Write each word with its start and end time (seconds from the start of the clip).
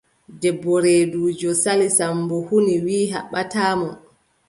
Debbo 0.41 0.73
reeduujo 0.85 1.49
Sali, 1.61 1.87
Sammbo 1.97 2.35
huni 2.49 2.73
wiʼi 2.85 3.11
haɓɓataa 3.13 3.73
mo. 3.79 3.89